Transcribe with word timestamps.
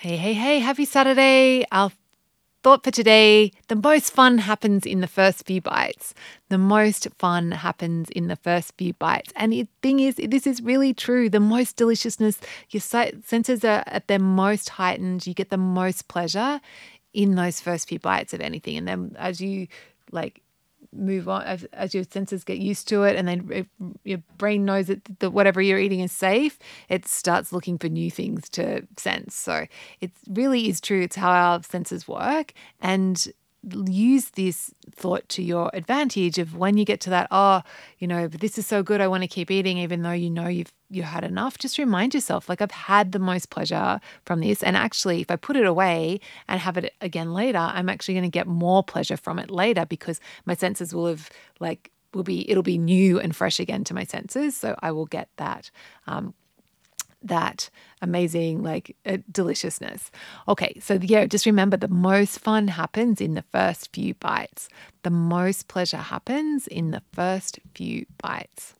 Hey, 0.00 0.16
hey, 0.16 0.32
hey, 0.32 0.60
happy 0.60 0.84
Saturday. 0.84 1.64
Our 1.72 1.90
thought 2.62 2.84
for 2.84 2.92
today 2.92 3.50
the 3.66 3.74
most 3.74 4.12
fun 4.12 4.38
happens 4.38 4.86
in 4.86 5.00
the 5.00 5.08
first 5.08 5.44
few 5.44 5.60
bites. 5.60 6.14
The 6.50 6.56
most 6.56 7.08
fun 7.18 7.50
happens 7.50 8.08
in 8.10 8.28
the 8.28 8.36
first 8.36 8.74
few 8.78 8.92
bites. 8.92 9.32
And 9.34 9.52
the 9.52 9.66
thing 9.82 9.98
is, 9.98 10.14
this 10.14 10.46
is 10.46 10.62
really 10.62 10.94
true. 10.94 11.28
The 11.28 11.40
most 11.40 11.74
deliciousness, 11.74 12.38
your 12.70 12.80
senses 12.80 13.64
are 13.64 13.82
at 13.88 14.06
their 14.06 14.20
most 14.20 14.68
heightened. 14.68 15.26
You 15.26 15.34
get 15.34 15.50
the 15.50 15.56
most 15.56 16.06
pleasure 16.06 16.60
in 17.12 17.34
those 17.34 17.58
first 17.58 17.88
few 17.88 17.98
bites 17.98 18.32
of 18.32 18.40
anything. 18.40 18.76
And 18.76 18.86
then 18.86 19.16
as 19.18 19.40
you 19.40 19.66
like 20.12 20.42
move 20.92 21.28
on 21.28 21.42
as, 21.42 21.64
as 21.72 21.94
your 21.94 22.04
senses 22.04 22.44
get 22.44 22.58
used 22.58 22.88
to 22.88 23.02
it 23.02 23.16
and 23.16 23.28
then 23.28 23.68
your 24.04 24.18
brain 24.36 24.64
knows 24.64 24.86
that 24.86 25.20
the, 25.20 25.30
whatever 25.30 25.60
you're 25.60 25.78
eating 25.78 26.00
is 26.00 26.12
safe 26.12 26.58
it 26.88 27.06
starts 27.06 27.52
looking 27.52 27.78
for 27.78 27.88
new 27.88 28.10
things 28.10 28.48
to 28.48 28.86
sense. 28.96 29.34
So 29.34 29.66
it 30.00 30.10
really 30.28 30.68
is 30.68 30.80
true 30.80 31.02
it's 31.02 31.16
how 31.16 31.30
our 31.30 31.62
senses 31.62 32.08
work 32.08 32.52
and 32.80 33.28
use 33.86 34.30
this 34.30 34.72
thought 34.92 35.28
to 35.28 35.42
your 35.42 35.70
advantage 35.74 36.38
of 36.38 36.56
when 36.56 36.76
you 36.76 36.84
get 36.84 37.00
to 37.00 37.10
that 37.10 37.26
oh 37.32 37.60
you 37.98 38.06
know 38.06 38.28
this 38.28 38.56
is 38.56 38.66
so 38.66 38.84
good 38.84 39.00
i 39.00 39.08
want 39.08 39.22
to 39.22 39.26
keep 39.26 39.50
eating 39.50 39.78
even 39.78 40.02
though 40.02 40.12
you 40.12 40.30
know 40.30 40.46
you've 40.46 40.72
you 40.90 41.02
had 41.02 41.24
enough 41.24 41.58
just 41.58 41.76
remind 41.76 42.14
yourself 42.14 42.48
like 42.48 42.62
i've 42.62 42.70
had 42.70 43.10
the 43.10 43.18
most 43.18 43.50
pleasure 43.50 44.00
from 44.24 44.40
this 44.40 44.62
and 44.62 44.76
actually 44.76 45.20
if 45.20 45.30
i 45.30 45.34
put 45.34 45.56
it 45.56 45.66
away 45.66 46.20
and 46.46 46.60
have 46.60 46.76
it 46.76 46.94
again 47.00 47.34
later 47.34 47.58
i'm 47.58 47.88
actually 47.88 48.14
going 48.14 48.22
to 48.22 48.30
get 48.30 48.46
more 48.46 48.82
pleasure 48.82 49.16
from 49.16 49.40
it 49.40 49.50
later 49.50 49.84
because 49.84 50.20
my 50.46 50.54
senses 50.54 50.94
will 50.94 51.06
have 51.06 51.28
like 51.58 51.90
will 52.14 52.22
be 52.22 52.48
it'll 52.48 52.62
be 52.62 52.78
new 52.78 53.18
and 53.18 53.34
fresh 53.34 53.58
again 53.58 53.82
to 53.82 53.92
my 53.92 54.04
senses 54.04 54.56
so 54.56 54.76
i 54.80 54.92
will 54.92 55.06
get 55.06 55.28
that 55.36 55.70
um, 56.06 56.32
that 57.22 57.70
amazing 58.00 58.62
like 58.62 58.96
uh, 59.04 59.18
deliciousness. 59.30 60.10
Okay, 60.46 60.78
so 60.80 60.98
yeah, 61.02 61.26
just 61.26 61.46
remember 61.46 61.76
the 61.76 61.88
most 61.88 62.38
fun 62.38 62.68
happens 62.68 63.20
in 63.20 63.34
the 63.34 63.44
first 63.50 63.92
few 63.92 64.14
bites. 64.14 64.68
The 65.02 65.10
most 65.10 65.68
pleasure 65.68 65.96
happens 65.96 66.66
in 66.66 66.90
the 66.90 67.02
first 67.12 67.58
few 67.74 68.06
bites. 68.22 68.74